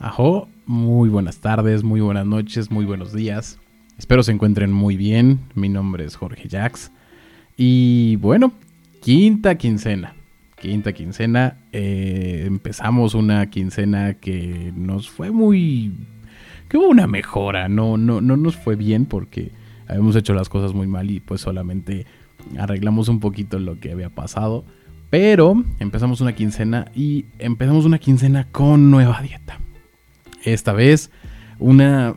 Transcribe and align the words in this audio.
Ajo, 0.00 0.48
muy 0.64 1.08
buenas 1.08 1.38
tardes, 1.38 1.82
muy 1.82 2.00
buenas 2.00 2.24
noches, 2.24 2.70
muy 2.70 2.84
buenos 2.84 3.12
días. 3.12 3.58
Espero 3.98 4.22
se 4.22 4.30
encuentren 4.30 4.72
muy 4.72 4.96
bien. 4.96 5.40
Mi 5.56 5.68
nombre 5.68 6.04
es 6.04 6.14
Jorge 6.14 6.48
Jax. 6.48 6.92
Y 7.56 8.14
bueno, 8.16 8.52
quinta 9.02 9.56
quincena. 9.56 10.14
Quinta 10.60 10.92
quincena. 10.92 11.56
Eh, 11.72 12.44
empezamos 12.46 13.14
una 13.14 13.50
quincena 13.50 14.14
que 14.14 14.72
nos 14.76 15.10
fue 15.10 15.32
muy... 15.32 15.92
que 16.68 16.76
hubo 16.76 16.86
una 16.86 17.08
mejora. 17.08 17.68
No, 17.68 17.96
no, 17.96 18.20
no 18.20 18.36
nos 18.36 18.54
fue 18.54 18.76
bien 18.76 19.04
porque 19.04 19.50
habíamos 19.88 20.14
hecho 20.14 20.32
las 20.32 20.48
cosas 20.48 20.74
muy 20.74 20.86
mal 20.86 21.10
y 21.10 21.18
pues 21.18 21.40
solamente 21.40 22.06
arreglamos 22.56 23.08
un 23.08 23.18
poquito 23.18 23.58
lo 23.58 23.80
que 23.80 23.90
había 23.90 24.10
pasado. 24.10 24.64
Pero 25.10 25.60
empezamos 25.80 26.20
una 26.20 26.36
quincena 26.36 26.86
y 26.94 27.24
empezamos 27.40 27.84
una 27.84 27.98
quincena 27.98 28.46
con 28.52 28.92
nueva 28.92 29.20
dieta. 29.22 29.58
Esta 30.52 30.72
vez 30.72 31.10
una 31.58 32.16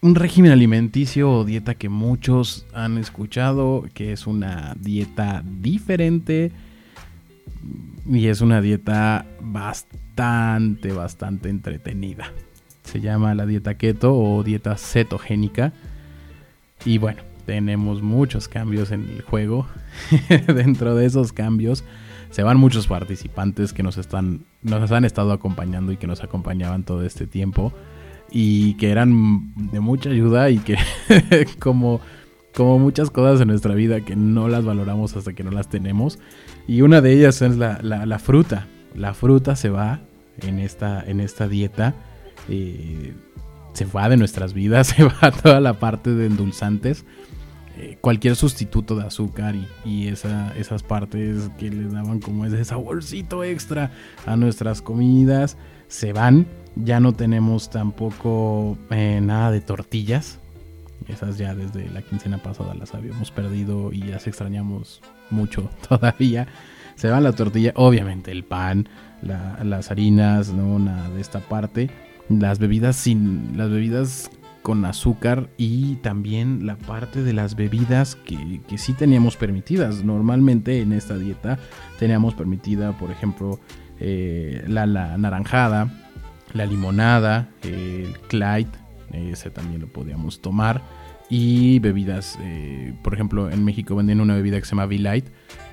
un 0.00 0.14
régimen 0.14 0.52
alimenticio 0.52 1.30
o 1.30 1.44
dieta 1.44 1.74
que 1.74 1.88
muchos 1.88 2.66
han 2.72 2.96
escuchado, 2.96 3.84
que 3.92 4.12
es 4.12 4.26
una 4.26 4.76
dieta 4.78 5.42
diferente 5.44 6.52
y 8.08 8.28
es 8.28 8.40
una 8.40 8.60
dieta 8.60 9.26
bastante, 9.40 10.92
bastante 10.92 11.48
entretenida. 11.48 12.32
Se 12.84 13.00
llama 13.00 13.34
la 13.34 13.46
dieta 13.46 13.74
keto 13.74 14.14
o 14.14 14.42
dieta 14.44 14.76
cetogénica. 14.76 15.72
Y 16.84 16.98
bueno, 16.98 17.22
tenemos 17.44 18.00
muchos 18.00 18.46
cambios 18.48 18.92
en 18.92 19.08
el 19.08 19.22
juego. 19.22 19.66
Dentro 20.46 20.94
de 20.94 21.06
esos 21.06 21.32
cambios 21.32 21.82
se 22.30 22.42
van 22.42 22.58
muchos 22.58 22.86
participantes 22.86 23.72
que 23.72 23.82
nos 23.82 23.98
están 23.98 24.44
nos 24.62 24.90
han 24.92 25.04
estado 25.04 25.32
acompañando 25.32 25.92
y 25.92 25.96
que 25.96 26.06
nos 26.06 26.22
acompañaban 26.22 26.84
todo 26.84 27.04
este 27.04 27.26
tiempo 27.26 27.72
y 28.30 28.74
que 28.74 28.90
eran 28.90 29.52
de 29.70 29.80
mucha 29.80 30.10
ayuda 30.10 30.50
y 30.50 30.58
que 30.58 30.76
como 31.58 32.00
como 32.56 32.78
muchas 32.78 33.10
cosas 33.10 33.40
en 33.42 33.48
nuestra 33.48 33.74
vida 33.74 34.00
que 34.00 34.16
no 34.16 34.48
las 34.48 34.64
valoramos 34.64 35.14
hasta 35.14 35.34
que 35.34 35.44
no 35.44 35.50
las 35.50 35.68
tenemos. 35.68 36.18
Y 36.66 36.80
una 36.80 37.02
de 37.02 37.12
ellas 37.12 37.42
es 37.42 37.58
la, 37.58 37.80
la, 37.82 38.18
fruta. 38.18 38.66
La 38.94 39.12
fruta 39.12 39.56
se 39.56 39.68
va 39.68 40.00
en 40.40 40.58
esta 40.58 41.04
en 41.06 41.20
esta 41.20 41.48
dieta 41.48 41.94
eh, 42.48 43.14
se 43.74 43.84
va 43.84 44.08
de 44.08 44.16
nuestras 44.16 44.54
vidas 44.54 44.86
se 44.96 45.04
va 45.04 45.30
toda 45.30 45.60
la 45.60 45.74
parte 45.74 46.14
de 46.14 46.26
endulzantes 46.26 47.04
eh, 47.78 47.98
cualquier 48.00 48.36
sustituto 48.36 48.96
de 48.96 49.06
azúcar 49.06 49.54
y, 49.84 50.08
esas 50.08 50.82
partes 50.82 51.50
que 51.58 51.68
les 51.68 51.92
daban 51.92 52.20
como 52.20 52.46
ese 52.46 52.64
saborcito 52.64 53.44
extra 53.44 53.90
a 54.24 54.36
nuestras 54.36 54.80
comidas 54.80 55.58
se 55.88 56.14
van. 56.14 56.46
Ya 56.74 57.00
no 57.00 57.12
tenemos 57.12 57.68
tampoco 57.68 58.78
eh, 58.90 59.20
nada 59.22 59.50
de 59.50 59.60
tortillas. 59.60 60.38
Esas 61.06 61.36
ya 61.36 61.54
desde 61.54 61.90
la 61.90 62.00
quincena 62.00 62.38
pasada 62.38 62.74
las 62.74 62.94
habíamos 62.94 63.30
perdido 63.30 63.92
y 63.92 64.02
las 64.02 64.26
extrañamos 64.26 65.02
mucho 65.30 65.68
todavía. 65.88 66.48
Se 66.94 67.10
van 67.10 67.24
la 67.24 67.32
tortilla, 67.32 67.72
obviamente 67.76 68.30
el 68.32 68.42
pan, 68.42 68.88
las 69.20 69.90
harinas, 69.90 70.48
no 70.48 70.78
nada 70.78 71.10
de 71.10 71.20
esta 71.20 71.40
parte. 71.40 71.90
Las 72.30 72.58
bebidas 72.58 72.96
sin 72.96 73.56
las 73.58 73.68
bebidas 73.68 74.30
con 74.66 74.84
azúcar 74.84 75.48
y 75.56 75.94
también 76.02 76.66
la 76.66 76.76
parte 76.76 77.22
de 77.22 77.32
las 77.32 77.54
bebidas 77.54 78.16
que, 78.16 78.60
sí 78.76 78.94
teníamos 78.94 79.36
permitidas. 79.36 80.02
Normalmente 80.02 80.80
en 80.80 80.90
esta 80.90 81.16
dieta 81.16 81.60
teníamos 82.00 82.34
permitida, 82.34 82.90
por 82.98 83.12
ejemplo, 83.12 83.60
eh, 84.00 84.64
la, 84.66 84.86
naranjada, 84.86 85.88
la 86.52 86.66
limonada, 86.66 87.48
el 87.62 88.18
Clyde, 88.26 88.72
ese 89.12 89.50
también 89.50 89.82
lo 89.82 89.86
podíamos 89.86 90.40
tomar. 90.40 90.82
Y 91.30 91.78
bebidas, 91.78 92.36
eh, 92.40 92.92
por 93.04 93.14
ejemplo, 93.14 93.48
en 93.48 93.64
México 93.64 93.94
venden 93.94 94.20
una 94.20 94.34
bebida 94.34 94.58
que 94.58 94.64
se 94.64 94.70
llama 94.70 94.86
V-Light, 94.86 95.26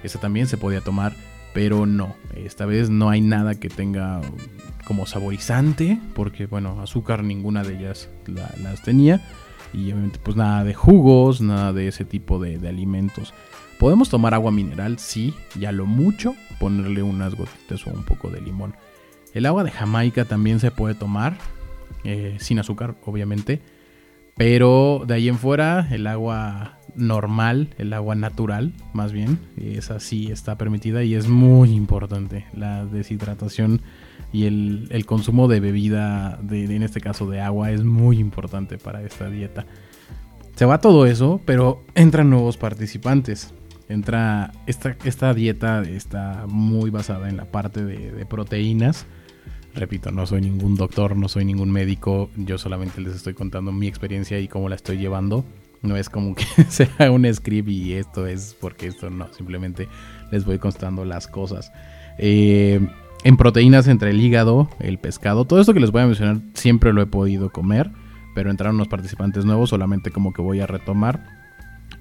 esa 0.03 0.19
también 0.19 0.45
se 0.45 0.57
podía 0.57 0.81
tomar, 0.81 1.15
pero 1.55 1.87
no, 1.87 2.15
esta 2.35 2.67
vez 2.67 2.91
no 2.91 3.09
hay 3.09 3.21
nada 3.21 3.55
que 3.55 3.69
tenga 3.69 4.21
como 4.85 5.05
saborizante, 5.05 5.99
porque 6.13 6.45
bueno, 6.45 6.81
azúcar 6.81 7.23
ninguna 7.23 7.63
de 7.63 7.77
ellas 7.77 8.09
las 8.27 8.81
tenía. 8.81 9.21
Y 9.73 9.91
obviamente 9.91 10.19
pues 10.21 10.37
nada 10.37 10.63
de 10.63 10.73
jugos, 10.73 11.41
nada 11.41 11.73
de 11.73 11.87
ese 11.87 12.05
tipo 12.05 12.39
de, 12.39 12.67
alimentos. 12.67 13.33
Podemos 13.79 14.09
tomar 14.09 14.33
agua 14.33 14.51
mineral, 14.51 14.99
sí, 14.99 15.33
ya 15.59 15.71
lo 15.71 15.85
mucho, 15.85 16.35
ponerle 16.59 17.01
unas 17.01 17.35
gotitas 17.35 17.85
o 17.87 17.91
un 17.91 18.03
poco 18.03 18.29
de 18.29 18.39
limón. 18.39 18.75
El 19.33 19.45
agua 19.45 19.63
de 19.63 19.71
Jamaica 19.71 20.25
también 20.25 20.59
se 20.59 20.69
puede 20.69 20.93
tomar, 20.93 21.37
eh, 22.03 22.37
sin 22.39 22.59
azúcar 22.59 22.95
obviamente. 23.05 23.61
Pero 24.35 25.03
de 25.05 25.13
ahí 25.15 25.29
en 25.29 25.37
fuera, 25.37 25.87
el 25.91 26.07
agua 26.07 26.79
normal, 26.95 27.69
el 27.77 27.93
agua 27.93 28.15
natural, 28.15 28.73
más 28.93 29.11
bien, 29.11 29.39
esa 29.57 29.99
sí 29.99 30.31
está 30.31 30.57
permitida 30.57 31.03
y 31.03 31.15
es 31.15 31.27
muy 31.27 31.71
importante. 31.71 32.45
La 32.53 32.85
deshidratación 32.85 33.81
y 34.33 34.45
el, 34.45 35.05
consumo 35.05 35.47
de 35.47 35.59
bebida, 35.59 36.39
de, 36.41 36.65
en 36.65 36.81
este 36.81 36.99
caso 36.99 37.29
de 37.29 37.39
agua, 37.39 37.71
es 37.71 37.83
muy 37.83 38.17
importante 38.17 38.79
para 38.79 39.03
esta 39.03 39.29
dieta. 39.29 39.65
Se 40.55 40.65
va 40.65 40.81
todo 40.81 41.05
eso, 41.05 41.39
pero 41.45 41.83
entran 41.93 42.31
nuevos 42.31 42.57
participantes. 42.57 43.53
Entra 43.89 44.51
esta, 44.65 44.97
esta 45.03 45.35
dieta 45.35 45.83
está 45.83 46.45
muy 46.47 46.89
basada 46.89 47.29
en 47.29 47.37
la 47.37 47.45
parte 47.45 47.85
de, 47.85 48.25
proteínas. 48.25 49.05
Repito, 49.75 50.11
no 50.11 50.25
soy 50.25 50.41
ningún 50.41 50.75
doctor, 50.75 51.15
no 51.15 51.27
soy 51.27 51.45
ningún 51.45 51.71
médico, 51.71 52.29
yo 52.35 52.57
solamente 52.57 53.01
les 53.01 53.15
estoy 53.15 53.33
contando 53.33 53.71
mi 53.71 53.87
experiencia 53.87 54.39
y 54.39 54.47
cómo 54.47 54.67
la 54.67 54.75
estoy 54.75 54.97
llevando. 54.97 55.45
No 55.83 55.95
es 55.95 56.09
como 56.09 56.33
que 56.33 56.45
sea 56.69 57.11
un 57.11 57.31
script 57.31 57.69
y 57.69 57.93
esto 57.93 58.25
es 58.25 58.55
porque 58.59 58.87
esto 58.87 59.11
no, 59.11 59.31
simplemente 59.33 59.87
les 60.31 60.43
voy 60.43 60.57
contando 60.57 61.05
las 61.05 61.27
cosas. 61.27 61.71
Eh, 62.17 62.79
en 63.23 63.37
proteínas 63.37 63.87
entre 63.87 64.11
el 64.11 64.19
hígado, 64.19 64.69
el 64.79 64.99
pescado, 64.99 65.45
todo 65.45 65.61
esto 65.61 65.73
que 65.73 65.79
les 65.79 65.91
voy 65.91 66.01
a 66.01 66.05
mencionar 66.05 66.37
siempre 66.53 66.91
lo 66.93 67.01
he 67.01 67.05
podido 67.05 67.49
comer, 67.51 67.91
pero 68.35 68.51
entraron 68.51 68.75
unos 68.75 68.87
participantes 68.87 69.45
nuevos, 69.45 69.69
solamente 69.69 70.11
como 70.11 70.33
que 70.33 70.41
voy 70.41 70.59
a 70.59 70.67
retomar 70.67 71.23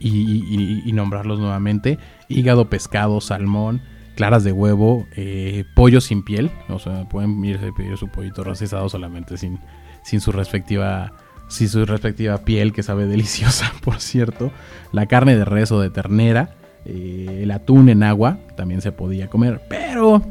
y, 0.01 0.91
nombrarlos 0.93 1.39
nuevamente. 1.39 1.99
Hígado, 2.29 2.69
pescado, 2.69 3.21
salmón, 3.21 3.83
claras 4.17 4.43
de 4.45 4.53
huevo, 4.53 5.07
eh, 5.17 5.65
pollo 5.77 6.01
sin 6.01 6.23
piel, 6.25 6.51
o 6.69 6.79
sea, 6.79 7.09
pueden 7.09 7.45
irse 7.45 7.69
a 7.69 7.73
pedir 7.73 7.97
su 7.97 8.09
pollito 8.09 8.43
rostizado 8.43 8.89
solamente 8.89 9.37
sin, 9.37 9.61
sin 10.03 10.21
su 10.21 10.33
respectiva 10.33 11.13
sin 11.49 11.69
su 11.69 11.85
respectiva 11.85 12.39
piel 12.39 12.73
que 12.73 12.83
sabe 12.83 13.07
deliciosa, 13.09 13.73
por 13.85 14.01
cierto, 14.01 14.51
la 14.91 15.07
carne 15.07 15.37
de 15.37 15.45
res 15.45 15.71
o 15.71 15.81
de 15.81 15.91
ternera, 15.91 16.57
eh, 16.87 17.41
el 17.43 17.51
atún 17.51 17.91
en 17.91 18.03
agua 18.03 18.39
también 18.57 18.81
se 18.81 18.91
podía 18.91 19.29
comer, 19.29 19.61
pero 19.69 20.23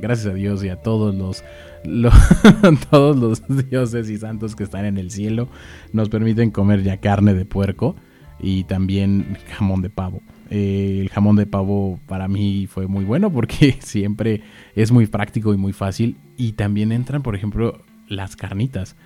gracias 0.00 0.32
a 0.32 0.34
Dios 0.34 0.64
y 0.64 0.68
a 0.68 0.76
todos 0.76 1.14
los, 1.14 1.44
todos 2.90 3.16
los 3.16 3.68
dioses 3.70 4.10
y 4.10 4.18
santos 4.18 4.56
que 4.56 4.64
están 4.64 4.84
en 4.84 4.98
el 4.98 5.10
cielo 5.10 5.48
nos 5.92 6.08
permiten 6.08 6.50
comer 6.50 6.82
ya 6.82 6.98
carne 6.98 7.34
de 7.34 7.44
puerco 7.44 7.96
y 8.38 8.64
también 8.64 9.38
jamón 9.56 9.82
de 9.82 9.90
pavo. 9.90 10.22
Eh, 10.50 10.98
el 11.00 11.08
jamón 11.08 11.36
de 11.36 11.46
pavo 11.46 11.98
para 12.06 12.28
mí 12.28 12.66
fue 12.68 12.86
muy 12.86 13.04
bueno 13.04 13.30
porque 13.32 13.76
siempre 13.80 14.42
es 14.74 14.92
muy 14.92 15.06
práctico 15.06 15.52
y 15.54 15.56
muy 15.56 15.72
fácil 15.72 16.16
y 16.36 16.52
también 16.52 16.92
entran 16.92 17.22
por 17.22 17.34
ejemplo 17.34 17.80
las 18.08 18.36
carnitas 18.36 18.96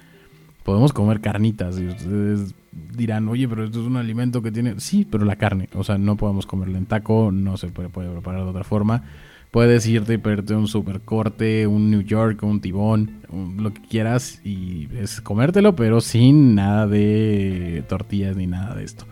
podemos 0.62 0.92
comer 0.92 1.21
carnitas 1.21 1.78
y 1.78 1.87
ustedes 1.87 2.54
dirán, 2.72 3.28
oye, 3.28 3.48
pero 3.48 3.65
esto 3.65 3.81
es 3.81 3.87
un 3.87 3.97
alimento 3.97 4.42
que 4.42 4.53
tiene... 4.53 4.78
Sí, 4.78 5.06
pero 5.10 5.25
la 5.25 5.37
carne, 5.37 5.69
o 5.75 5.84
sea, 5.84 5.98
no 5.98 6.16
podemos 6.16 6.47
comerla 6.47 6.78
en 6.78 6.87
taco, 6.87 7.31
no 7.32 7.56
se 7.56 7.69
puede, 7.69 7.88
preparar 7.88 8.44
de 8.44 8.50
otra 8.50 8.65
forma. 8.65 9.03
Puedes 9.50 9.86
irte 9.86 10.14
y 10.14 10.18
pedirte 10.18 10.54
un 10.54 10.68
super 10.68 11.00
corte, 11.00 11.66
un 11.66 11.90
New 11.90 12.02
York, 12.02 12.42
un 12.42 12.60
tibón, 12.60 13.22
lo 13.58 13.74
que 13.74 13.82
quieras 13.82 14.40
y 14.44 14.88
es 14.97 15.20
comértelo, 15.20 15.74
pero 15.74 16.00
sin 16.00 16.54
nada 16.54 16.86
de 16.86 17.82
tortillas 17.88 18.36
ni 18.36 18.47
nada 18.47 18.76
de 18.76 18.84
esto. 18.84 19.06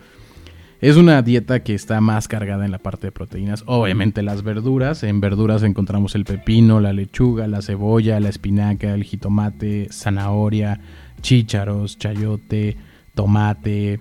Es 0.81 0.94
una 0.94 1.23
dieta 1.23 1.64
que 1.64 1.75
está 1.75 2.00
más 2.00 2.29
cargada 2.29 2.64
en 2.64 2.70
la 2.70 2.79
parte 2.79 3.08
de 3.08 3.12
proteínas. 3.12 3.64
Obviamente 3.67 4.23
las 4.23 4.44
verduras. 4.44 5.02
En 5.02 5.20
verduras 5.20 5.64
encontramos 5.64 6.14
el 6.14 6.25
pepino, 6.25 6.79
la 6.79 6.93
lechuga, 6.93 7.49
la 7.49 7.62
cebolla, 7.62 8.20
la 8.20 8.29
espinaca, 8.29 8.94
el 8.94 9.02
jitomate, 9.02 9.88
zanahoria, 9.91 10.81
chícharos, 11.20 11.99
chayote, 11.99 12.76
tomate, 13.17 13.99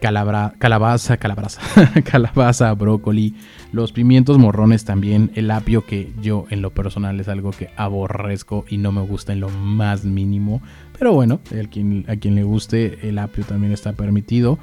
calabaza, 0.00 1.16
calabaza, 1.16 1.62
calabaza, 2.04 2.72
brócoli, 2.74 3.34
los 3.72 3.92
pimientos 3.92 4.38
morrones 4.38 4.84
también, 4.84 5.30
el 5.34 5.50
apio 5.50 5.84
que 5.84 6.12
yo 6.20 6.46
en 6.50 6.62
lo 6.62 6.70
personal 6.70 7.20
es 7.20 7.28
algo 7.28 7.50
que 7.50 7.70
aborrezco 7.76 8.64
y 8.68 8.78
no 8.78 8.92
me 8.92 9.02
gusta 9.02 9.32
en 9.32 9.40
lo 9.40 9.48
más 9.48 10.04
mínimo, 10.04 10.60
pero 10.98 11.12
bueno, 11.12 11.40
a 11.50 11.68
quien, 11.68 12.04
a 12.08 12.16
quien 12.16 12.34
le 12.34 12.42
guste 12.42 13.08
el 13.08 13.18
apio 13.18 13.44
también 13.44 13.72
está 13.72 13.92
permitido. 13.92 14.58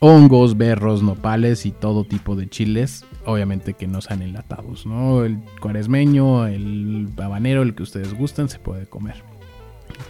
Hongos, 0.00 0.56
berros, 0.56 1.02
nopales 1.02 1.66
y 1.66 1.72
todo 1.72 2.04
tipo 2.04 2.36
de 2.36 2.48
chiles, 2.48 3.04
obviamente 3.26 3.74
que 3.74 3.88
no 3.88 4.00
sean 4.00 4.22
enlatados, 4.22 4.86
¿no? 4.86 5.24
El 5.24 5.38
cuaresmeño, 5.60 6.46
el 6.46 7.08
habanero, 7.16 7.62
el 7.62 7.74
que 7.74 7.82
ustedes 7.82 8.14
gusten, 8.14 8.48
se 8.48 8.60
puede 8.60 8.86
comer. 8.86 9.16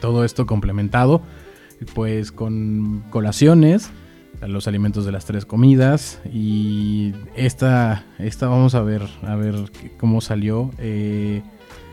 Todo 0.00 0.25
esto 0.25 0.46
complementado 0.46 1.23
pues 1.94 2.32
con 2.32 3.05
colaciones, 3.11 3.90
los 4.46 4.69
alimentos 4.69 5.04
de 5.04 5.12
las 5.12 5.25
tres 5.25 5.44
comidas 5.44 6.20
y 6.32 7.12
esta, 7.36 8.04
esta 8.19 8.48
vamos 8.48 8.75
a 8.75 8.82
ver, 8.82 9.02
a 9.22 9.36
ver 9.36 9.54
cómo 9.98 10.20
salió. 10.20 10.70
Eh, 10.78 11.42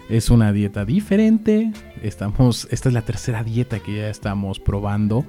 es 0.10 0.30
una 0.30 0.52
dieta 0.54 0.86
diferente. 0.86 1.72
Estamos, 2.04 2.68
esta 2.72 2.90
es 2.90 2.94
la 2.94 3.02
tercera 3.02 3.44
dieta 3.44 3.80
que 3.80 3.98
ya 3.98 4.10
estamos 4.10 4.60
probando 4.60 5.26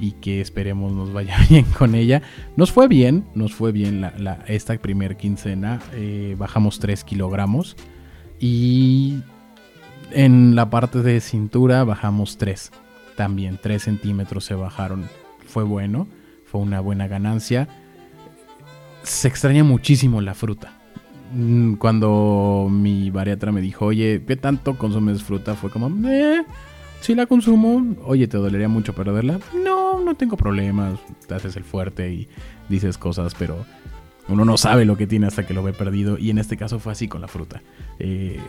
y 0.00 0.12
que 0.12 0.40
esperemos 0.40 0.92
nos 0.92 1.12
vaya 1.12 1.36
bien 1.48 1.64
con 1.64 1.94
ella. 1.94 2.22
Nos 2.56 2.72
fue 2.72 2.88
bien, 2.88 3.24
nos 3.34 3.54
fue 3.54 3.72
bien 3.72 4.00
la, 4.00 4.44
esta 4.46 4.76
primer 4.76 5.16
quincena. 5.16 5.80
Eh, 5.94 6.36
bajamos 6.38 6.78
3 6.78 7.04
kilogramos 7.04 7.76
y 8.38 9.20
en 10.10 10.54
la 10.54 10.70
parte 10.70 11.02
de 11.02 11.20
cintura 11.20 11.84
bajamos 11.84 12.36
3. 12.38 12.70
También 13.16 13.58
3 13.60 13.82
centímetros 13.82 14.44
se 14.44 14.54
bajaron. 14.54 15.08
Fue 15.46 15.64
bueno, 15.64 16.06
fue 16.50 16.60
una 16.60 16.80
buena 16.80 17.08
ganancia. 17.08 17.68
Se 19.02 19.28
extraña 19.28 19.64
muchísimo 19.64 20.20
la 20.20 20.34
fruta. 20.34 20.72
Mm, 21.32 21.74
cuando 21.74 22.68
mi 22.70 23.10
bariatra 23.10 23.52
me 23.52 23.60
dijo, 23.60 23.86
oye, 23.86 24.22
¿qué 24.26 24.36
tanto 24.36 24.78
consumes 24.78 25.22
fruta? 25.22 25.54
Fue 25.54 25.70
como, 25.70 25.90
eh, 26.08 26.42
si 27.00 27.14
la 27.14 27.26
consumo, 27.26 27.96
oye, 28.04 28.26
¿te 28.28 28.38
dolería 28.38 28.68
mucho 28.68 28.94
perderla? 28.94 29.38
No, 29.62 30.00
no 30.00 30.14
tengo 30.14 30.36
problemas. 30.36 30.98
Te 31.26 31.34
haces 31.34 31.56
el 31.56 31.64
fuerte 31.64 32.12
y 32.12 32.28
dices 32.68 32.98
cosas, 32.98 33.34
pero 33.38 33.66
uno 34.28 34.44
no 34.44 34.56
sabe 34.56 34.84
lo 34.84 34.96
que 34.96 35.06
tiene 35.06 35.26
hasta 35.26 35.46
que 35.46 35.54
lo 35.54 35.62
ve 35.62 35.72
perdido. 35.72 36.18
Y 36.18 36.30
en 36.30 36.38
este 36.38 36.56
caso 36.56 36.78
fue 36.78 36.92
así 36.92 37.08
con 37.08 37.20
la 37.20 37.28
fruta. 37.28 37.62
Eh, 37.98 38.40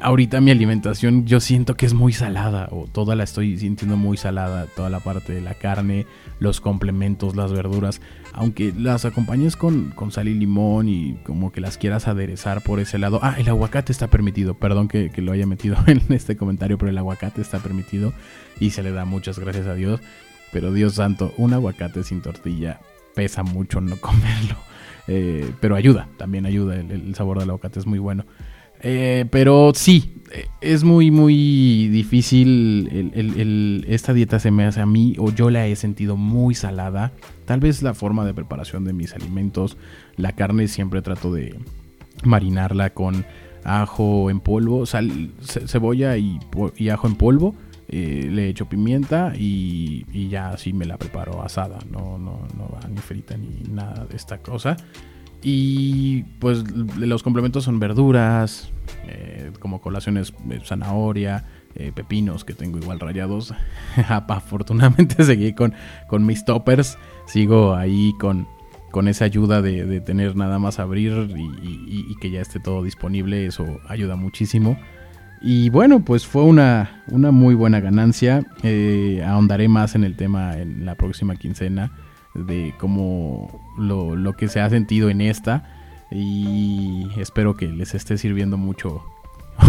ahorita 0.00 0.40
mi 0.40 0.50
alimentación 0.50 1.26
yo 1.26 1.40
siento 1.40 1.76
que 1.76 1.86
es 1.86 1.94
muy 1.94 2.12
salada 2.12 2.68
o 2.70 2.86
toda 2.86 3.14
la 3.14 3.24
estoy 3.24 3.58
sintiendo 3.58 3.96
muy 3.96 4.16
salada, 4.16 4.66
toda 4.76 4.90
la 4.90 5.00
parte 5.00 5.32
de 5.32 5.40
la 5.40 5.54
carne, 5.54 6.06
los 6.40 6.60
complementos, 6.60 7.36
las 7.36 7.52
verduras, 7.52 8.00
aunque 8.32 8.72
las 8.76 9.04
acompañes 9.04 9.56
con, 9.56 9.94
sal 10.10 10.28
y 10.28 10.34
limón 10.34 10.88
y 10.88 11.18
como 11.24 11.52
que 11.52 11.60
las 11.60 11.78
quieras 11.78 12.08
aderezar 12.08 12.62
por 12.62 12.80
ese 12.80 12.98
lado. 12.98 13.20
Ah, 13.22 13.36
el 13.38 13.48
aguacate 13.48 13.92
está 13.92 14.08
permitido, 14.08 14.54
perdón 14.54 14.88
que, 14.88 15.10
lo 15.18 15.32
haya 15.32 15.46
metido 15.46 15.76
en 15.86 16.02
este 16.10 16.36
comentario, 16.36 16.78
pero 16.78 16.90
el 16.90 16.98
aguacate 16.98 17.40
está 17.40 17.58
permitido 17.58 18.12
y 18.60 18.70
se 18.70 18.82
le 18.82 18.92
da 18.92 19.04
muchas 19.04 19.38
gracias 19.38 19.66
a 19.66 19.74
Dios. 19.74 20.00
Pero 20.52 20.72
Dios 20.72 20.94
santo, 20.94 21.34
un 21.36 21.52
aguacate 21.52 22.02
sin 22.04 22.22
tortilla 22.22 22.80
pesa 23.14 23.42
mucho 23.42 23.80
no 23.80 23.96
comerlo. 24.00 24.56
Eh, 25.08 25.50
pero 25.60 25.74
ayuda, 25.74 26.08
también 26.18 26.44
ayuda, 26.46 26.76
el 26.76 27.14
sabor 27.14 27.38
del 27.38 27.50
aguacate 27.50 27.80
es 27.80 27.86
muy 27.86 27.98
bueno. 27.98 28.24
Eh, 28.82 29.26
pero 29.30 29.72
sí, 29.74 30.14
eh, 30.32 30.46
es 30.60 30.84
muy, 30.84 31.10
muy 31.10 31.88
difícil. 31.88 33.12
esta 33.88 34.12
dieta 34.12 34.38
se 34.38 34.50
me 34.50 34.64
hace 34.64 34.80
a 34.80 34.86
mí, 34.86 35.16
o 35.18 35.30
yo 35.30 35.50
la 35.50 35.66
he 35.66 35.76
sentido 35.76 36.16
muy 36.16 36.54
salada. 36.54 37.12
Tal 37.44 37.60
vez 37.60 37.82
la 37.82 37.94
forma 37.94 38.24
de 38.24 38.34
preparación 38.34 38.84
de 38.84 38.92
mis 38.92 39.14
alimentos. 39.14 39.76
La 40.16 40.32
carne 40.32 40.68
siempre 40.68 41.02
trato 41.02 41.32
de 41.32 41.58
marinarla 42.24 42.90
con 42.90 43.24
ajo 43.64 44.30
en 44.30 44.40
polvo, 44.40 44.86
sal, 44.86 45.32
cebolla 45.40 46.16
y, 46.16 46.38
ajo 46.90 47.06
en 47.06 47.14
polvo. 47.16 47.54
Eh, 47.90 48.28
le 48.30 48.50
echo 48.50 48.68
pimienta 48.68 49.32
y, 49.34 50.04
y, 50.12 50.28
ya 50.28 50.50
así 50.50 50.74
me 50.74 50.84
la 50.84 50.98
preparo 50.98 51.42
asada. 51.42 51.78
No, 51.90 52.18
no, 52.18 52.46
no 52.54 52.68
va 52.68 52.86
ni 52.86 52.98
frita 52.98 53.34
ni 53.38 53.62
nada 53.72 54.04
de 54.04 54.14
esta 54.14 54.38
cosa. 54.38 54.76
Y 55.42 56.24
pues 56.40 56.64
los 56.96 57.22
complementos 57.22 57.64
son 57.64 57.78
verduras, 57.78 58.70
eh, 59.06 59.52
como 59.60 59.80
colaciones, 59.80 60.34
eh, 60.50 60.60
zanahoria, 60.64 61.44
eh, 61.76 61.92
pepinos 61.94 62.44
que 62.44 62.54
tengo 62.54 62.78
igual 62.78 62.98
rayados. 62.98 63.54
Afortunadamente 64.08 65.22
seguí 65.22 65.52
con, 65.52 65.74
con 66.08 66.26
mis 66.26 66.44
toppers, 66.44 66.98
sigo 67.26 67.74
ahí 67.74 68.12
con, 68.18 68.48
con 68.90 69.06
esa 69.06 69.26
ayuda 69.26 69.62
de, 69.62 70.00
tener 70.00 70.34
nada 70.34 70.58
más 70.58 70.80
abrir 70.80 71.32
y, 71.36 72.16
que 72.20 72.30
ya 72.32 72.40
esté 72.40 72.58
todo 72.58 72.82
disponible, 72.82 73.46
eso 73.46 73.64
ayuda 73.88 74.16
muchísimo. 74.16 74.76
Y 75.40 75.70
bueno, 75.70 76.04
pues 76.04 76.26
fue 76.26 76.42
una, 76.42 77.04
una 77.06 77.30
muy 77.30 77.54
buena 77.54 77.78
ganancia. 77.78 78.44
ahondaré 79.24 79.68
más 79.68 79.94
en 79.94 80.02
el 80.02 80.16
tema 80.16 80.58
en 80.58 80.84
la 80.84 80.96
próxima 80.96 81.36
quincena 81.36 81.92
de 82.46 82.74
cómo 82.78 83.60
lo, 83.78 84.32
que 84.34 84.48
se 84.48 84.60
ha 84.60 84.70
sentido 84.70 85.10
en 85.10 85.20
esta. 85.20 85.64
Y 86.10 87.08
espero 87.18 87.56
que 87.56 87.68
les 87.68 87.94
esté 87.94 88.18
sirviendo 88.18 88.56
mucho. 88.56 89.02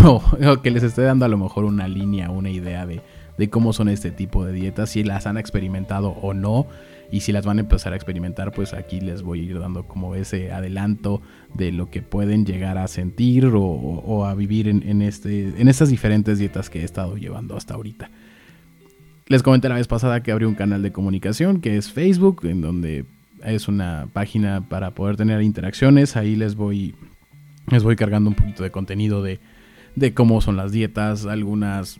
O, 0.06 0.22
que 0.62 0.70
les 0.70 0.84
esté 0.84 1.02
dando 1.02 1.26
a 1.26 1.28
lo 1.28 1.38
mejor 1.38 1.66
una 1.66 1.88
línea, 1.88 2.30
una 2.30 2.52
idea 2.52 2.86
de, 2.86 3.02
de, 3.40 3.50
cómo 3.50 3.74
son 3.74 3.90
este 3.90 4.12
tipo 4.12 4.46
de 4.46 4.54
dietas, 4.54 4.92
si 4.92 5.04
las 5.04 5.26
han 5.26 5.38
experimentado 5.38 6.10
o 6.10 6.34
no. 6.34 6.68
Y 7.12 7.22
si 7.22 7.32
las 7.32 7.44
van 7.44 7.58
a 7.58 7.62
empezar 7.62 7.94
a 7.94 7.96
experimentar 7.96 8.52
pues 8.52 8.74
aquí 8.76 9.02
les 9.02 9.24
voy 9.24 9.40
a 9.40 9.44
ir 9.44 9.60
dando 9.60 9.88
como 9.88 10.14
ese 10.14 10.52
adelanto 10.52 11.24
de 11.56 11.72
lo 11.72 11.90
que 11.90 12.04
pueden 12.04 12.46
llegar 12.46 12.78
a 12.78 12.88
sentir 12.88 13.50
o, 13.52 14.26
a 14.28 14.36
vivir 14.36 14.68
en, 14.68 14.88
en, 14.88 15.02
este, 15.02 15.60
en 15.60 15.68
estas 15.68 15.90
diferentes 15.90 16.38
dietas 16.38 16.70
que 16.70 16.82
he 16.82 16.84
estado 16.84 17.18
llevando 17.18 17.58
hasta 17.58 17.74
ahorita. 17.74 18.12
Les 19.30 19.44
comenté 19.44 19.70
la 19.70 19.76
vez 19.76 19.88
pasada 19.88 20.24
que 20.24 20.32
abrí 20.32 20.46
un 20.46 20.56
canal 20.56 20.82
de 20.82 20.92
comunicación 20.92 21.62
que 21.62 21.78
es 21.78 21.92
Facebook, 21.92 22.46
en 22.46 22.62
donde 22.62 23.06
es 23.46 23.68
una 23.68 24.08
página 24.12 24.68
para 24.68 24.96
poder 24.96 25.18
tener 25.18 25.44
interacciones. 25.44 26.16
Ahí 26.16 26.36
les 26.36 26.56
voy, 26.56 26.96
les 27.70 27.84
voy 27.84 27.96
cargando 27.96 28.32
un 28.32 28.36
poquito 28.36 28.64
de 28.64 28.72
contenido 28.72 29.22
de, 29.22 29.40
de 29.96 30.16
cómo 30.16 30.42
son 30.42 30.58
las 30.58 30.72
dietas, 30.72 31.28
algunas 31.28 32.00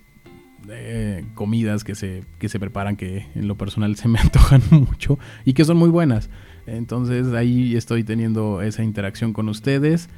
eh, 0.70 1.24
comidas 1.36 1.84
que 1.84 1.94
se, 1.94 2.24
que 2.40 2.50
se 2.50 2.60
preparan 2.60 2.96
que 2.96 3.28
en 3.36 3.48
lo 3.48 3.56
personal 3.56 3.96
se 3.96 4.08
me 4.08 4.18
antojan 4.18 4.64
mucho 4.72 5.20
y 5.46 5.54
que 5.54 5.66
son 5.66 5.78
muy 5.78 5.90
buenas. 5.90 6.32
Entonces 6.66 7.32
ahí 7.34 7.76
estoy 7.76 8.04
teniendo 8.04 8.64
esa 8.64 8.84
interacción 8.84 9.34
con 9.34 9.50
ustedes. 9.50 10.10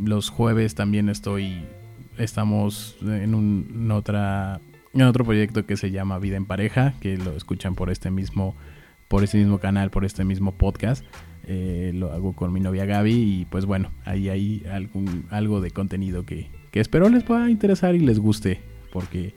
Los 0.00 0.30
jueves 0.30 0.76
también 0.76 1.08
estoy, 1.08 1.64
estamos 2.16 2.96
en, 3.02 3.34
un, 3.34 3.72
en 3.74 3.90
otra 3.90 4.60
en 4.94 5.02
otro 5.02 5.24
proyecto 5.24 5.66
que 5.66 5.76
se 5.76 5.90
llama 5.90 6.18
Vida 6.18 6.36
en 6.36 6.46
Pareja, 6.46 6.94
que 7.00 7.16
lo 7.16 7.36
escuchan 7.36 7.74
por 7.74 7.90
este 7.90 8.10
mismo, 8.10 8.54
por 9.08 9.24
este 9.24 9.38
mismo 9.38 9.58
canal, 9.58 9.90
por 9.90 10.04
este 10.04 10.24
mismo 10.24 10.52
podcast. 10.52 11.04
Eh, 11.46 11.92
lo 11.94 12.12
hago 12.12 12.32
con 12.32 12.52
mi 12.52 12.60
novia 12.60 12.86
Gaby 12.86 13.12
y 13.12 13.44
pues 13.46 13.66
bueno, 13.66 13.90
ahí 14.04 14.28
hay 14.28 14.64
algún, 14.70 15.26
algo 15.30 15.60
de 15.60 15.70
contenido 15.70 16.24
que, 16.24 16.48
que 16.70 16.80
espero 16.80 17.08
les 17.10 17.22
pueda 17.22 17.50
interesar 17.50 17.94
y 17.94 17.98
les 17.98 18.18
guste, 18.18 18.60
porque 18.92 19.34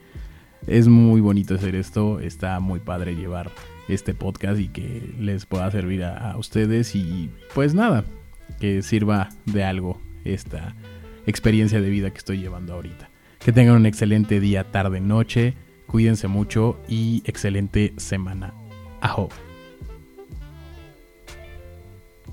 es 0.67 0.87
muy 0.87 1.19
bonito 1.21 1.55
hacer 1.55 1.75
esto, 1.75 2.19
está 2.19 2.59
muy 2.59 2.79
padre 2.79 3.15
llevar 3.15 3.51
este 3.89 4.13
podcast 4.13 4.59
y 4.59 4.69
que 4.69 5.13
les 5.19 5.45
pueda 5.45 5.69
servir 5.71 6.03
a, 6.03 6.31
a 6.31 6.37
ustedes 6.37 6.95
y 6.95 7.29
pues 7.53 7.73
nada, 7.73 8.05
que 8.59 8.81
sirva 8.83 9.29
de 9.45 9.63
algo 9.63 9.99
esta 10.23 10.75
experiencia 11.25 11.81
de 11.81 11.89
vida 11.89 12.11
que 12.11 12.17
estoy 12.19 12.37
llevando 12.37 12.73
ahorita. 12.73 13.09
Que 13.39 13.51
tengan 13.51 13.75
un 13.75 13.85
excelente 13.85 14.39
día, 14.39 14.71
tarde, 14.71 14.99
noche. 14.99 15.53
Cuídense 15.87 16.27
mucho 16.27 16.79
y 16.87 17.23
excelente 17.25 17.93
semana. 17.97 18.53
Ajo. 19.01 19.29